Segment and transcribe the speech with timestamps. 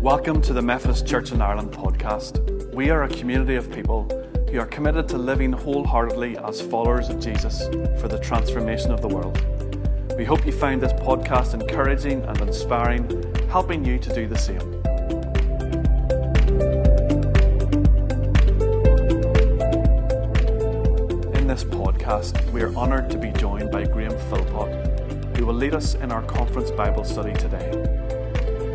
[0.00, 2.74] Welcome to the Methodist Church in Ireland podcast.
[2.74, 4.04] We are a community of people
[4.50, 7.66] who are committed to living wholeheartedly as followers of Jesus
[8.00, 9.44] for the transformation of the world.
[10.16, 14.75] We hope you find this podcast encouraging and inspiring, helping you to do the same.
[22.16, 26.10] Podcast, we are honoured to be joined by Graham Philpott, who will lead us in
[26.10, 27.70] our conference Bible study today.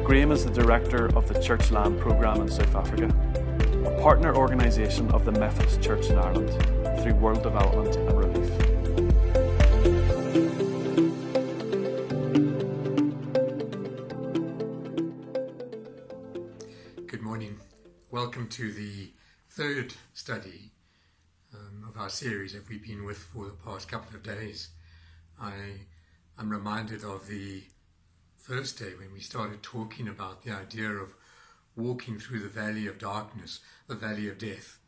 [0.04, 3.08] Graham is the director of the Church Land Programme in South Africa,
[3.86, 6.50] a partner organisation of the Methodist Church in Ireland
[7.02, 8.52] through World Development and Relief.
[17.08, 17.60] Good morning.
[18.12, 19.14] Welcome to the
[19.50, 20.72] third study
[21.94, 24.70] of our series that we've been with for the past couple of days.
[25.40, 25.52] I
[26.40, 27.64] am reminded of the
[28.38, 31.14] first day when we started talking about the idea of
[31.76, 34.80] walking through the valley of darkness, the valley of death,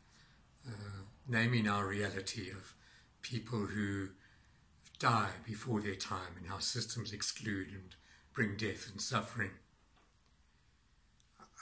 [0.66, 2.72] uh, naming our reality of
[3.20, 4.08] people who
[4.98, 7.96] die before their time and how systems exclude and
[8.32, 9.50] bring death and suffering.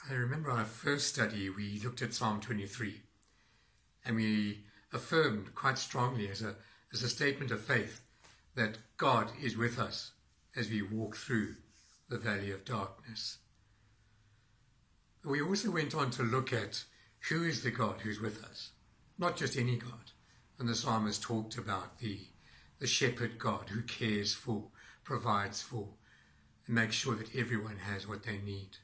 [0.09, 3.01] I remember our first study, we looked at Psalm 23
[4.05, 4.63] and we
[4.93, 6.55] affirmed quite strongly as a,
[6.93, 8.01] as a statement of faith
[8.55, 10.11] that God is with us
[10.55, 11.55] as we walk through
[12.09, 13.39] the valley of darkness.
[15.25, 16.83] We also went on to look at
[17.29, 18.71] who is the God who's with us,
[19.17, 20.11] not just any God.
[20.59, 22.19] And the psalmist talked about the,
[22.79, 24.65] the shepherd God who cares for,
[25.03, 25.87] provides for,
[26.67, 28.77] and makes sure that everyone has what they need.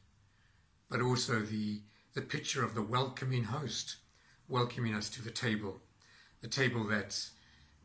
[0.90, 1.82] But also the,
[2.14, 3.98] the picture of the welcoming host,
[4.48, 5.82] welcoming us to the table,
[6.42, 7.32] the table that's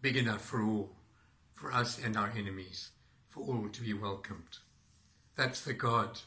[0.01, 0.91] big enough for all,
[1.53, 2.91] for us and our enemies,
[3.29, 4.59] for all to be welcomed.
[5.37, 6.21] That's the God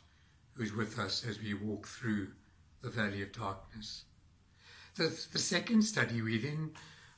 [0.54, 2.30] who's with us as we walk through
[2.82, 4.06] the valley of darkness.
[4.96, 6.72] The, the second study we then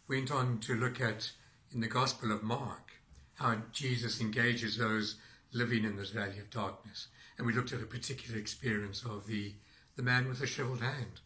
[0.08, 1.31] went on to look at
[1.74, 2.92] in the Gospel of Mark,
[3.36, 5.16] how Jesus engages those
[5.53, 7.08] living in this valley of darkness.
[7.38, 9.53] And we looked at a particular experience of the,
[9.96, 11.22] the man with the shriveled hand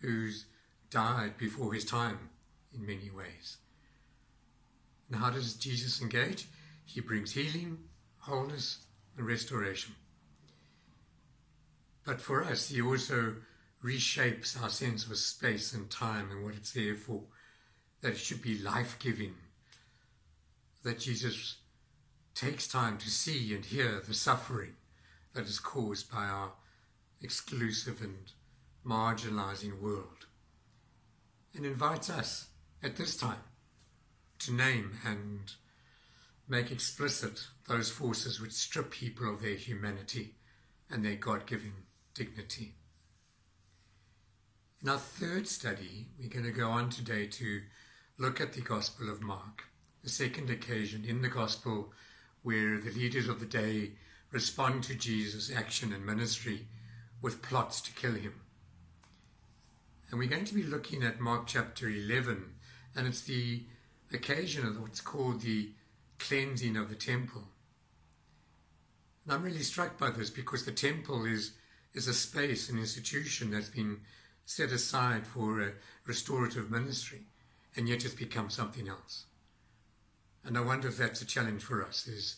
[0.00, 0.46] who's
[0.90, 2.30] died before his time
[2.76, 3.56] in many ways.
[5.10, 6.48] And how does Jesus engage?
[6.84, 7.78] He brings healing,
[8.18, 9.94] wholeness, and restoration.
[12.04, 13.36] But for us, he also
[13.84, 17.22] reshapes our sense of space and time and what it's there for.
[18.00, 19.34] That it should be life giving.
[20.82, 21.56] That Jesus
[22.34, 24.74] takes time to see and hear the suffering
[25.34, 26.52] that is caused by our
[27.22, 28.32] exclusive and
[28.84, 30.26] marginalizing world.
[31.54, 32.48] And invites us
[32.82, 33.40] at this time
[34.38, 35.52] to name and
[36.48, 40.34] make explicit those forces which strip people of their humanity
[40.90, 41.72] and their God given
[42.14, 42.74] dignity.
[44.82, 47.62] In our third study, we're going to go on today to
[48.18, 49.64] look at the Gospel of Mark,
[50.02, 51.92] the second occasion in the Gospel
[52.42, 53.92] where the leaders of the day
[54.30, 56.68] respond to Jesus' action and ministry
[57.20, 58.40] with plots to kill him.
[60.10, 62.52] And we're going to be looking at Mark chapter 11,
[62.96, 63.62] and it's the
[64.12, 65.70] occasion of what's called the
[66.18, 67.42] cleansing of the temple.
[69.24, 71.52] And I'm really struck by this because the temple is
[71.94, 73.98] is a space, an institution that's been
[74.44, 75.72] set aside for a
[76.06, 77.22] restorative ministry,
[77.74, 79.24] and yet it's become something else.
[80.44, 82.36] And I wonder if that's a challenge for us, is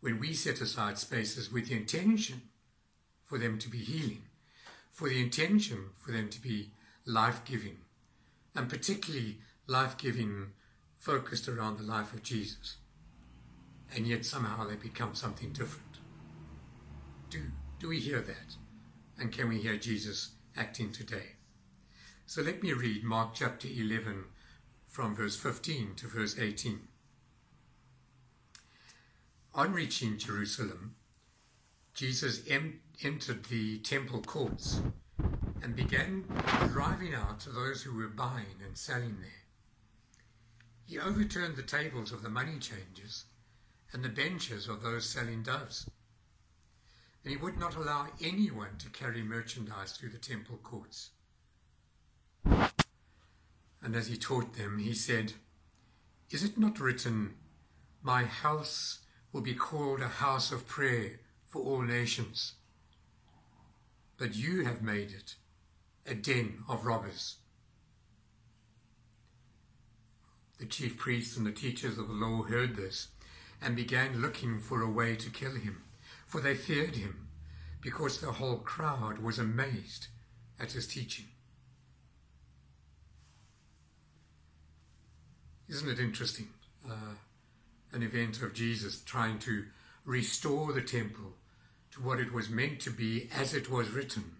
[0.00, 2.42] when we set aside spaces with the intention
[3.24, 4.22] for them to be healing,
[4.90, 6.70] for the intention for them to be
[7.04, 7.78] life-giving,
[8.54, 9.38] and particularly
[9.70, 10.48] life-giving
[10.96, 12.76] focused around the life of Jesus.
[13.94, 15.98] And yet somehow they become something different.
[17.30, 17.38] Do,
[17.78, 18.56] do we hear that?
[19.18, 21.36] And can we hear Jesus acting today?
[22.26, 24.24] So let me read Mark chapter 11
[24.88, 26.80] from verse 15 to verse 18.
[29.54, 30.96] On reaching Jerusalem,
[31.94, 34.80] Jesus em- entered the temple courts
[35.62, 36.24] and began
[36.72, 39.39] driving out those who were buying and selling there.
[40.90, 43.26] He overturned the tables of the money changers
[43.92, 45.88] and the benches of those selling doves
[47.22, 51.10] and he would not allow anyone to carry merchandise through the temple courts.
[52.44, 55.34] And as he taught them, he said,
[56.30, 57.34] Is it not written,
[58.02, 58.98] My house
[59.32, 62.54] will be called a house of prayer for all nations?
[64.18, 65.36] But you have made it
[66.04, 67.36] a den of robbers.
[70.60, 73.08] The chief priests and the teachers of the law heard this
[73.62, 75.82] and began looking for a way to kill him,
[76.26, 77.28] for they feared him,
[77.80, 80.08] because the whole crowd was amazed
[80.60, 81.24] at his teaching.
[85.68, 86.48] Isn't it interesting?
[86.88, 87.14] Uh,
[87.92, 89.64] an event of Jesus trying to
[90.04, 91.32] restore the temple
[91.92, 94.36] to what it was meant to be as it was written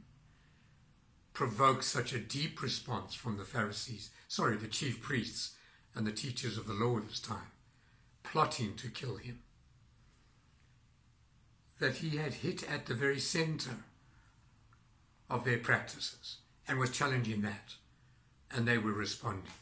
[1.32, 5.52] provoked such a deep response from the Pharisees, sorry, the chief priests
[5.94, 7.52] and the teachers of the law of his time,
[8.22, 9.40] plotting to kill him.
[11.78, 13.84] That he had hit at the very center
[15.28, 16.38] of their practices
[16.68, 17.74] and was challenging that,
[18.50, 19.52] and they were responding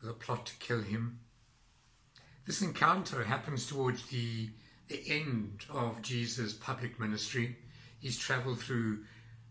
[0.00, 1.20] with a plot to kill him.
[2.46, 4.50] This encounter happens towards the,
[4.88, 7.56] the end of Jesus' public ministry.
[8.00, 9.04] He's traveled through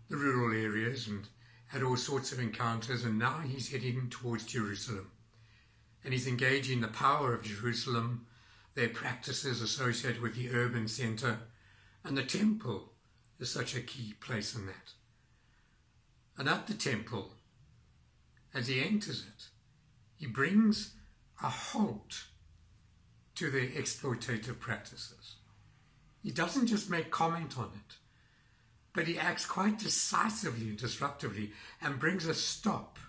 [0.09, 1.27] the rural areas and
[1.73, 5.09] had all sorts of encounters, and now he's heading towards Jerusalem.
[6.03, 8.27] And he's engaging the power of Jerusalem,
[8.75, 11.39] their practices associated with the urban center,
[12.03, 12.91] and the temple
[13.39, 14.93] is such a key place in that.
[16.37, 17.31] And at the temple,
[18.53, 19.45] as he enters it,
[20.15, 20.93] he brings
[21.41, 22.25] a halt
[23.33, 25.37] to their exploitative practices.
[26.21, 27.95] He doesn't just make comment on it,
[28.93, 31.51] but he acts quite decisively and disruptively
[31.81, 32.99] and brings a stop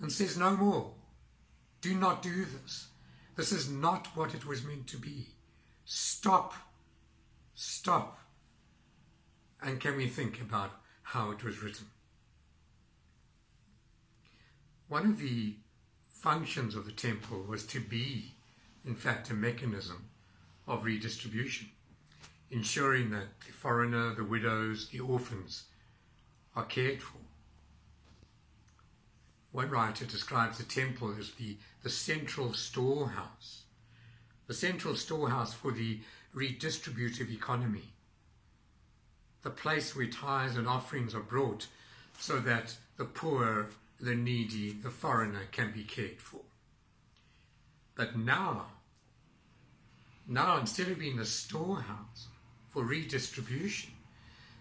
[0.00, 0.92] and says, No more.
[1.80, 2.88] Do not do this.
[3.36, 5.28] This is not what it was meant to be.
[5.84, 6.54] Stop.
[7.54, 8.18] Stop.
[9.62, 10.72] And can we think about
[11.02, 11.86] how it was written?
[14.88, 15.54] One of the
[16.08, 18.34] functions of the temple was to be,
[18.84, 20.08] in fact, a mechanism
[20.66, 21.68] of redistribution
[22.52, 25.64] ensuring that the foreigner, the widows, the orphans
[26.54, 27.16] are cared for.
[29.52, 33.62] One writer describes the temple as the, the central storehouse,
[34.46, 36.00] the central storehouse for the
[36.34, 37.94] redistributive economy,
[39.42, 41.66] the place where tithes and offerings are brought
[42.18, 43.68] so that the poor,
[43.98, 46.40] the needy, the foreigner can be cared for.
[47.94, 48.66] But now,
[50.28, 52.28] now instead of being the storehouse,
[52.72, 53.90] for redistribution.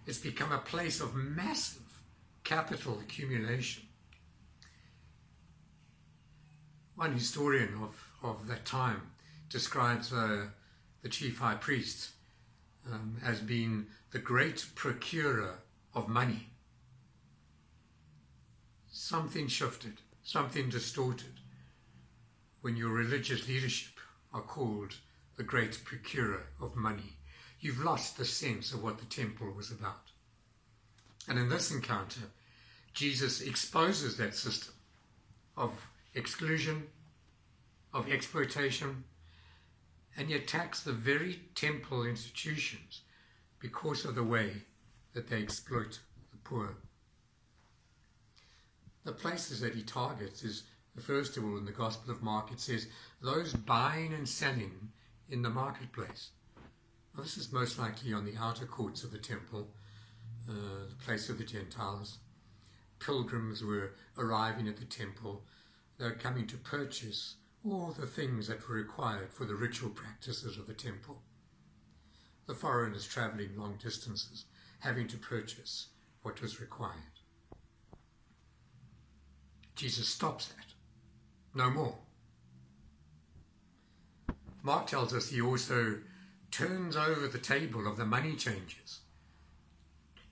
[0.05, 2.01] It's become a place of massive
[2.43, 3.83] capital accumulation.
[6.95, 9.01] One historian of, of that time
[9.49, 10.47] describes uh,
[11.01, 12.11] the chief high priest
[12.91, 15.59] um, as being the great procurer
[15.95, 16.47] of money.
[18.91, 21.39] Something shifted, something distorted
[22.61, 23.93] when your religious leadership
[24.33, 24.95] are called
[25.37, 27.17] the great procurer of money
[27.61, 30.11] you've lost the sense of what the temple was about.
[31.27, 32.21] And in this encounter,
[32.93, 34.73] Jesus exposes that system
[35.55, 36.87] of exclusion,
[37.93, 39.03] of exploitation,
[40.17, 43.01] and he attacks the very temple institutions
[43.59, 44.63] because of the way
[45.13, 45.99] that they exploit
[46.31, 46.75] the poor.
[49.03, 50.63] The places that he targets is,
[50.99, 52.87] first of all, in the Gospel of Mark, it says,
[53.21, 54.89] those buying and selling
[55.29, 56.31] in the marketplace.
[57.13, 59.67] Well, this is most likely on the outer courts of the temple,
[60.49, 60.53] uh,
[60.89, 62.19] the place of the Gentiles.
[62.99, 65.43] Pilgrims were arriving at the temple.
[65.97, 67.35] They were coming to purchase
[67.65, 71.21] all the things that were required for the ritual practices of the temple.
[72.47, 74.45] The foreigners traveling long distances,
[74.79, 75.88] having to purchase
[76.21, 76.95] what was required.
[79.75, 80.74] Jesus stops that.
[81.53, 81.95] No more.
[84.63, 85.97] Mark tells us he also
[86.51, 89.00] turns over the table of the money changers.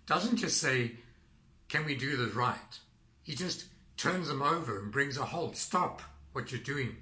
[0.05, 0.93] Doesn't just say,
[1.67, 2.79] Can we do this right?
[3.23, 3.65] He just
[3.97, 5.55] turns them over and brings a halt.
[5.55, 6.01] Stop
[6.33, 6.97] what you're doing.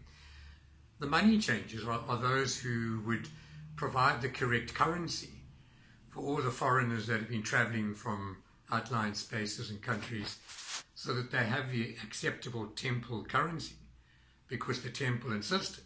[1.00, 3.30] The money changers are, are those who would
[3.76, 5.30] provide the correct currency
[6.10, 8.38] for all the foreigners that have been traveling from
[8.72, 10.38] outlying spaces and countries
[10.96, 13.76] so that they have the acceptable temple currency
[14.48, 15.84] because the temple insisted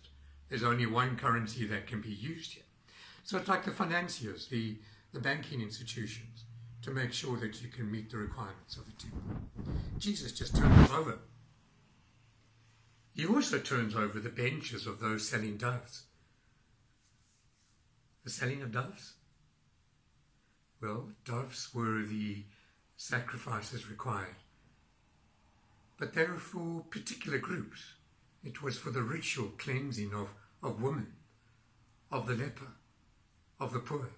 [0.52, 2.64] there's only one currency that can be used here.
[3.24, 4.78] So it's like the financiers, the,
[5.14, 6.46] the banking institutions,
[6.82, 9.22] to make sure that you can meet the requirements of the temple.
[10.00, 11.20] Jesus just turns over.
[13.14, 16.04] He also turns over the benches of those selling doves.
[18.24, 19.14] The selling of doves?
[20.82, 22.46] Well, doves were the
[22.98, 24.36] sacrifices required.
[26.00, 27.94] But they were for particular groups.
[28.44, 30.30] It was for the ritual cleansing of,
[30.64, 31.14] of women,
[32.12, 32.74] of the leper,
[33.62, 34.10] of the poor.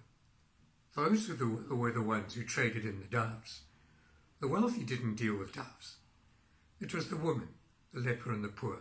[0.96, 3.60] Those were the, were the ones who traded in the doves.
[4.40, 5.96] The wealthy didn't deal with doves.
[6.80, 7.48] It was the woman,
[7.92, 8.78] the leper, and the poor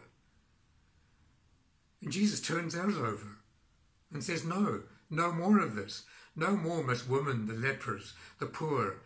[2.01, 3.39] And Jesus turns those over
[4.11, 6.03] and says, No, no more of this.
[6.35, 9.01] No more must women, the lepers, the poor,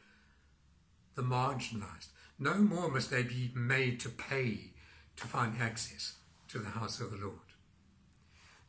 [1.15, 2.07] the marginalized,
[2.39, 4.71] no more must they be made to pay
[5.17, 6.15] to find access
[6.47, 7.39] to the house of the Lord.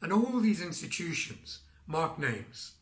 [0.02, 2.74] And all these institutions mark names.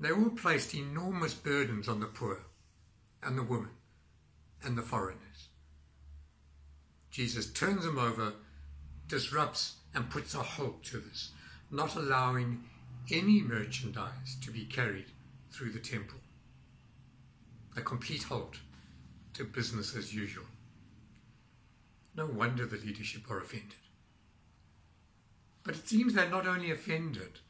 [0.00, 2.44] They all placed enormous burdens on the poor
[3.22, 3.70] and the women
[4.62, 5.48] and the foreigners.
[7.10, 8.34] Jesus turns them over,
[9.08, 11.32] disrupts, and puts a halt to this,
[11.70, 12.62] not allowing
[13.10, 15.06] any merchandise to be carried
[15.50, 16.20] through the temple.
[17.76, 18.58] A complete halt
[19.34, 20.44] to business as usual.
[22.14, 23.74] No wonder the leadership are offended.
[25.64, 27.40] But it seems they're not only offended,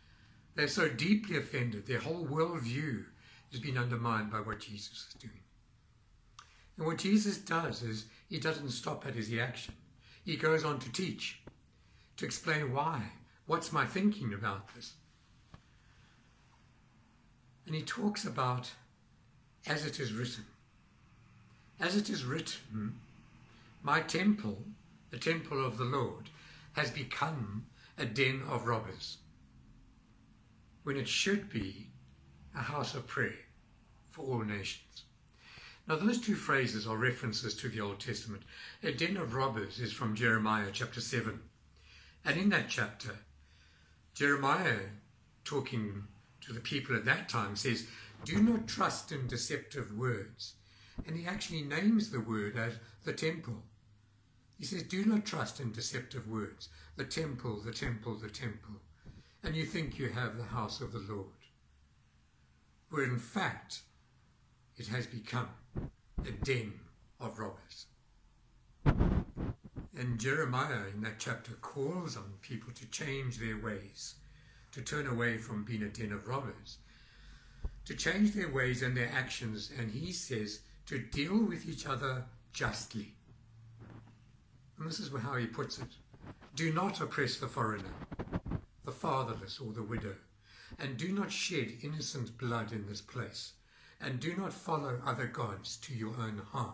[0.59, 3.05] they're so deeply offended, their whole worldview
[3.53, 5.41] has been undermined by what Jesus is doing.
[6.77, 9.75] And what Jesus does is he doesn't stop at his reaction.
[10.25, 11.41] He goes on to teach,
[12.17, 13.01] to explain why.
[13.47, 14.95] What's my thinking about this?
[17.67, 18.69] And he talks about
[19.69, 20.45] as it is written.
[21.79, 22.97] As it is written,
[23.85, 24.59] my temple,
[25.11, 26.31] the temple of the Lord,
[26.73, 29.19] has become a den of robbers,
[30.89, 31.91] when it should be
[32.57, 33.45] a house of prayer
[34.11, 35.05] for all nations.
[35.87, 38.43] Now, those two phrases are references to the Old Testament.
[38.83, 41.41] A den of robbers is from Jeremiah chapter 7.
[42.25, 43.19] And in that chapter,
[44.15, 44.79] Jeremiah,
[45.45, 46.05] talking
[46.41, 47.87] to the people at that time, says,
[48.25, 50.55] Do not trust in deceptive words.
[51.07, 52.73] And he actually names the word as
[53.05, 53.63] the temple.
[54.59, 56.71] He says, Do not trust in deceptive words.
[56.97, 58.81] The temple, the temple, the temple.
[59.45, 61.27] And you think you have the house of the Lord.
[62.91, 63.81] Where in fact,
[64.77, 65.49] it has become
[66.27, 66.73] a den
[67.21, 67.87] of robbers.
[68.85, 74.15] And Jeremiah in that chapter calls on people to change their ways,
[74.73, 76.79] to turn away from being a den of robbers,
[77.85, 82.25] to change their ways and their actions, and he says to deal with each other
[82.53, 83.15] justly.
[84.79, 85.89] And this is how he puts it.
[86.55, 87.95] Do not oppress the foreigner,
[88.89, 90.15] the fatherless, or the widow,
[90.79, 93.53] and do not shed innocent blood in this place
[94.01, 96.73] and do not follow other gods to your own harm.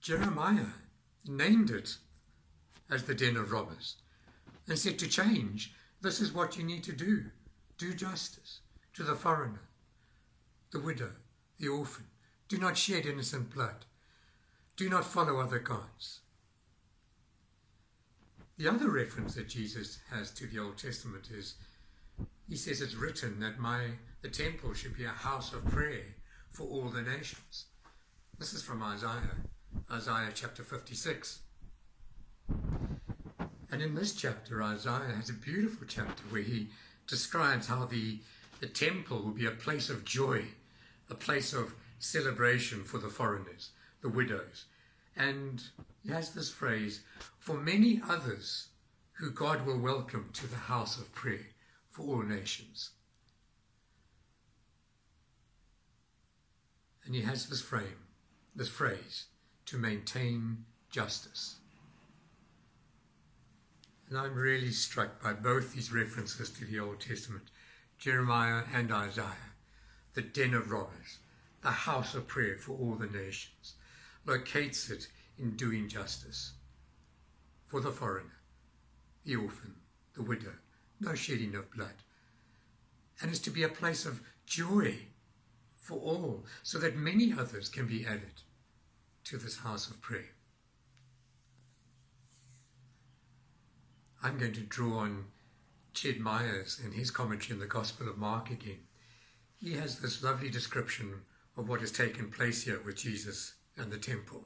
[0.00, 0.68] Jeremiah
[1.26, 1.96] named it
[2.88, 3.96] as the den of robbers
[4.68, 7.24] and said to change, this is what you need to do.
[7.76, 8.60] Do justice
[8.94, 9.68] to the foreigner,
[10.70, 11.10] the widow,
[11.58, 12.06] the orphan.
[12.46, 13.84] Do not shed innocent blood.
[14.76, 16.20] Do not follow other gods.
[18.58, 21.54] The other reference that Jesus has to the Old Testament is
[22.48, 23.82] he says it's written that my
[24.20, 26.02] the temple should be a house of prayer
[26.50, 27.66] for all the nations.
[28.36, 29.36] This is from Isaiah,
[29.92, 31.38] Isaiah chapter 56.
[33.70, 36.66] And in this chapter, Isaiah has a beautiful chapter where he
[37.06, 38.18] describes how the,
[38.58, 40.42] the temple will be a place of joy,
[41.08, 44.64] a place of celebration for the foreigners, the widows.
[45.16, 45.62] And
[46.08, 47.02] he has this phrase,
[47.38, 48.68] for many others
[49.18, 51.48] who God will welcome to the house of prayer
[51.90, 52.92] for all nations.
[57.04, 58.06] And he has this frame,
[58.56, 59.26] this phrase,
[59.66, 61.56] to maintain justice.
[64.08, 67.50] And I'm really struck by both these references to the Old Testament,
[67.98, 69.52] Jeremiah and Isaiah,
[70.14, 71.18] the den of robbers,
[71.60, 73.74] the house of prayer for all the nations,
[74.24, 76.52] locates it in doing justice
[77.66, 78.40] for the foreigner,
[79.24, 79.74] the orphan,
[80.14, 80.54] the widow,
[81.00, 82.02] no shedding of blood.
[83.20, 84.94] And is to be a place of joy
[85.76, 88.42] for all, so that many others can be added
[89.24, 90.34] to this house of prayer.
[94.22, 95.26] I'm going to draw on
[95.94, 98.80] Ched Myers and his commentary in the Gospel of Mark again.
[99.60, 101.22] He has this lovely description
[101.56, 104.44] of what has taken place here with Jesus and the temple.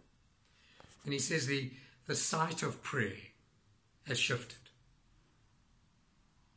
[1.05, 1.71] And he says the,
[2.07, 3.17] the site of prayer
[4.07, 4.59] has shifted.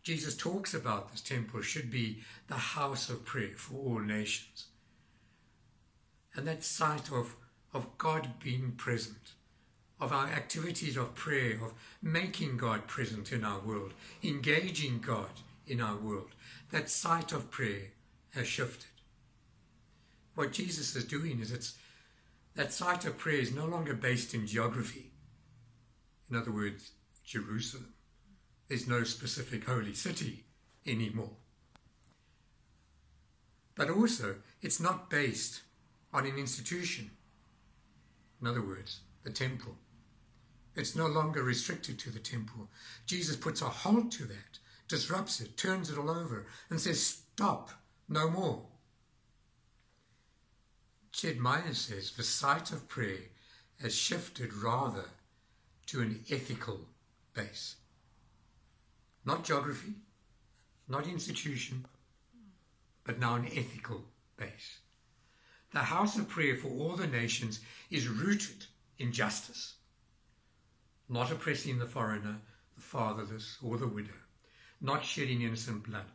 [0.03, 4.67] Jesus talks about this temple should be the house of prayer for all nations
[6.35, 7.35] and that site of,
[7.73, 9.33] of God being present,
[9.99, 15.29] of our activities of prayer, of making God present in our world, engaging God
[15.65, 16.29] in our world,
[16.71, 17.91] that site of prayer
[18.33, 18.89] has shifted.
[20.35, 21.77] What Jesus is doing is it's
[22.55, 25.11] that site of prayer is no longer based in geography.
[26.29, 26.91] In other words,
[27.23, 27.93] Jerusalem.
[28.67, 30.45] There's no specific holy city
[30.85, 31.37] anymore.
[33.75, 35.61] But also, it's not based
[36.13, 37.11] on an institution.
[38.41, 39.75] In other words, the temple.
[40.75, 42.69] It's no longer restricted to the temple.
[43.05, 47.71] Jesus puts a halt to that, disrupts it, turns it all over, and says, Stop,
[48.07, 48.63] no more.
[51.23, 53.29] Myers says the site of prayer
[53.81, 55.05] has shifted rather
[55.87, 56.81] to an ethical
[57.33, 57.75] base.
[59.23, 59.93] Not geography,
[60.87, 61.85] not institution,
[63.05, 64.03] but now an ethical
[64.37, 64.79] base.
[65.71, 68.65] The house of prayer for all the nations is rooted
[68.99, 69.75] in justice,
[71.09, 72.37] not oppressing the foreigner,
[72.75, 74.19] the fatherless, or the widow,
[74.81, 76.05] not shedding innocent blood.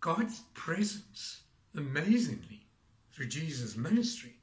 [0.00, 1.42] God's presence,
[1.74, 2.67] amazingly,
[3.18, 4.36] through Jesus' ministry,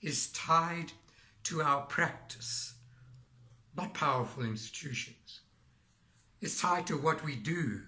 [0.00, 0.90] is tied
[1.42, 2.72] to our practice,
[3.76, 5.40] not powerful institutions.
[6.40, 7.82] It's tied to what we do,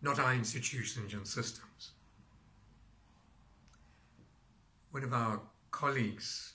[0.00, 1.90] not our institutions and systems.
[4.92, 6.54] One of our colleagues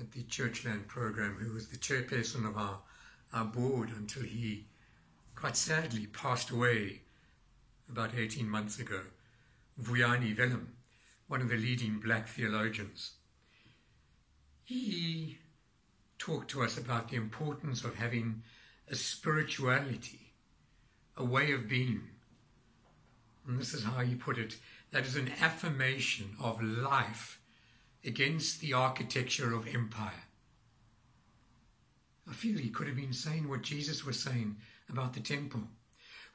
[0.00, 2.80] at the Churchland program, who was the chairperson of our,
[3.32, 4.66] our board until he
[5.36, 7.02] quite sadly passed away
[7.88, 9.02] about 18 months ago,
[9.80, 10.66] Vuyani Vellem,
[11.32, 13.12] one of the leading black theologians.
[14.64, 15.38] He
[16.18, 18.42] talked to us about the importance of having
[18.90, 20.34] a spirituality,
[21.16, 22.02] a way of being.
[23.48, 24.58] And this is how he put it
[24.90, 27.40] that is an affirmation of life
[28.04, 30.24] against the architecture of empire.
[32.28, 34.56] I feel he could have been saying what Jesus was saying
[34.90, 35.62] about the temple.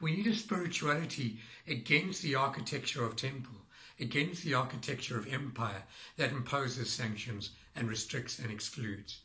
[0.02, 1.38] We need a spirituality
[1.68, 3.57] against the architecture of temple,
[4.00, 5.84] against the architecture of empire
[6.18, 9.20] that imposes sanctions and restricts and excludes.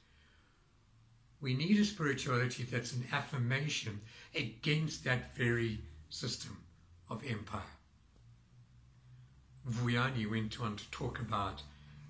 [1.41, 4.01] We need a spirituality that's an affirmation
[4.35, 6.57] against that very system
[7.11, 7.61] of empire.
[9.69, 11.63] Vuyani went on to talk about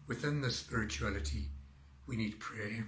[0.07, 1.49] within the spirituality,
[2.07, 2.87] we need prayer.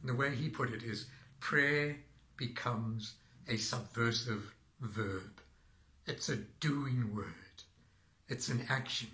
[0.00, 1.06] And the way he put it is
[1.40, 1.96] prayer
[2.36, 3.14] becomes
[3.48, 5.40] a subversive verb.
[6.06, 7.49] It's a doing word.
[8.30, 9.08] It's an action.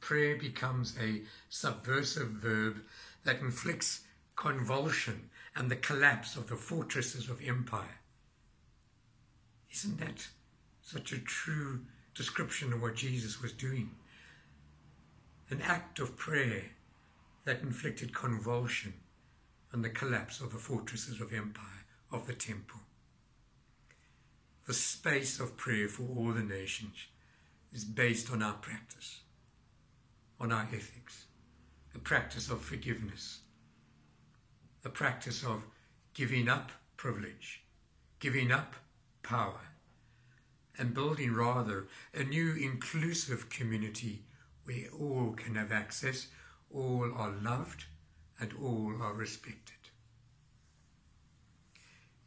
[0.00, 2.80] Prayer becomes a subversive verb
[3.24, 4.00] that inflicts
[4.34, 8.00] convulsion and the collapse of the fortresses of empire.
[9.70, 10.26] Isn't that
[10.80, 11.82] such a true
[12.14, 13.90] description of what Jesus was doing?
[15.50, 16.62] An act of prayer
[17.44, 18.94] that inflicted convulsion
[19.70, 22.80] and the collapse of the fortresses of empire, of the temple.
[24.66, 27.08] The space of prayer for all the nations
[27.74, 29.20] is based on our practice,
[30.40, 31.26] on our ethics,
[31.92, 33.40] the practice of forgiveness,
[34.82, 35.62] the practice of
[36.14, 37.64] giving up privilege,
[38.20, 38.76] giving up
[39.24, 39.60] power,
[40.78, 44.22] and building rather a new inclusive community
[44.64, 46.28] where all can have access,
[46.72, 47.84] all are loved,
[48.40, 49.74] and all are respected.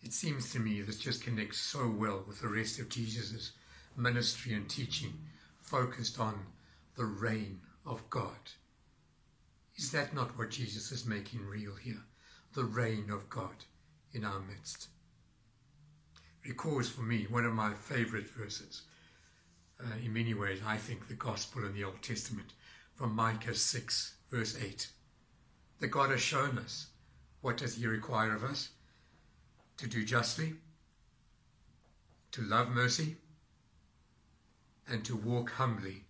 [0.03, 3.51] It seems to me this just connects so well with the rest of Jesus'
[3.95, 5.13] ministry and teaching
[5.67, 6.39] focused on
[6.95, 8.51] the reign of God.
[9.75, 12.03] Is that not what Jesus is making real here?
[12.53, 13.65] The reign of God
[14.13, 14.87] in our midst.
[16.45, 18.83] Recalls for me one of my favorite verses.
[19.79, 22.53] Uh, in many ways, I think the gospel in the Old Testament
[22.95, 24.87] from Micah 6, verse 8.
[25.79, 26.87] That God has shown us
[27.41, 28.69] what does he require of us?
[29.77, 30.53] To do justly,
[32.31, 33.17] to love mercy,
[34.87, 36.05] and to walk humbly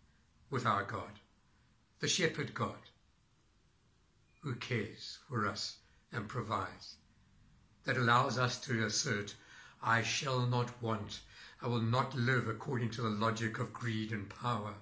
[0.49, 1.19] with our God,
[1.99, 2.77] the shepherd God,
[4.41, 5.77] who cares for us
[6.11, 6.97] and provides,
[7.85, 9.35] that allows us to assert,
[9.81, 11.21] I shall not want,
[11.61, 14.75] I will not live according to the logic of greed and power.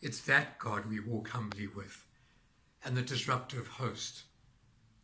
[0.00, 2.04] It's that God we walk humbly with,
[2.84, 4.22] and the disruptive host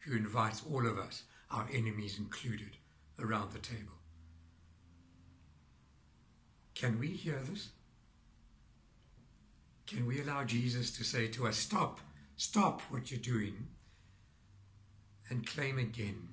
[0.00, 2.76] who invites all of us, our enemies included,
[3.18, 3.94] around the table.
[6.74, 7.68] Can we hear this?
[9.86, 12.00] Can we allow Jesus to say to us, Stop,
[12.36, 13.68] stop what you're doing,
[15.28, 16.28] and claim again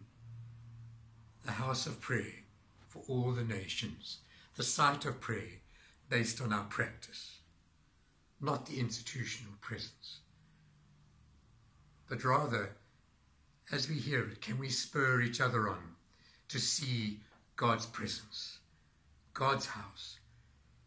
[1.44, 2.44] the house of prayer
[2.88, 4.20] for all the nations,
[4.56, 5.60] the site of prayer
[6.10, 7.40] based on our practice,
[8.40, 10.20] not the institutional presence,
[12.10, 12.72] but rather,
[13.72, 15.96] as we hear it, can we spur each other on
[16.50, 17.22] to see
[17.56, 18.60] God's presence,
[19.34, 20.18] God's house,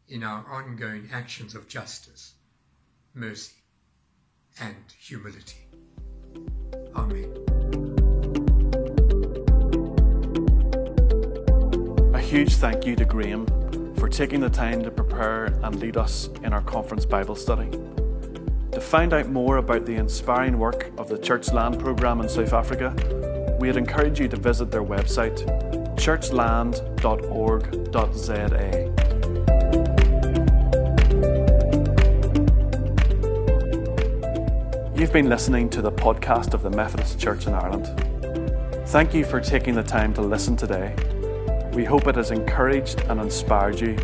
[0.09, 2.33] in our ongoing actions of justice,
[3.14, 3.53] mercy,
[4.61, 5.67] and humility.
[6.95, 7.31] Amen.
[12.14, 13.47] A huge thank you to Graham
[13.97, 17.71] for taking the time to prepare and lead us in our conference Bible study.
[18.73, 22.53] To find out more about the inspiring work of the Church Land programme in South
[22.53, 22.93] Africa,
[23.61, 25.47] we'd encourage you to visit their website,
[25.97, 28.93] churchland.org.za.
[35.05, 37.87] You've been listening to the podcast of the Methodist Church in Ireland.
[38.88, 40.95] Thank you for taking the time to listen today.
[41.75, 43.97] We hope it has encouraged and inspired you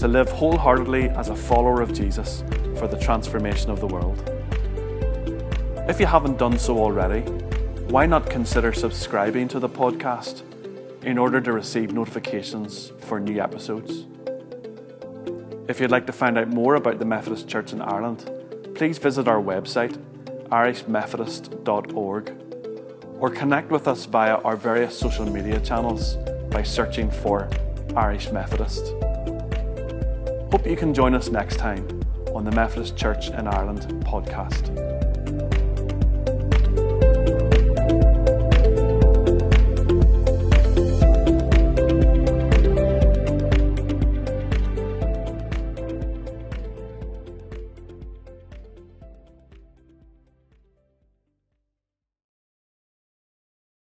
[0.00, 2.42] to live wholeheartedly as a follower of Jesus
[2.76, 4.18] for the transformation of the world.
[5.88, 7.20] If you haven't done so already,
[7.92, 10.42] why not consider subscribing to the podcast
[11.04, 14.06] in order to receive notifications for new episodes?
[15.68, 18.28] If you'd like to find out more about the Methodist Church in Ireland,
[18.74, 19.96] please visit our website,
[20.50, 22.32] irishmethodist.org,
[23.20, 26.16] or connect with us via our various social media channels
[26.50, 27.48] by searching for
[27.96, 28.94] Irish Methodist.
[30.50, 31.86] Hope you can join us next time
[32.34, 34.97] on the Methodist Church in Ireland podcast.